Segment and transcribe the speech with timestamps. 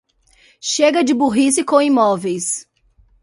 [0.75, 2.67] Chega de burrice com imóveis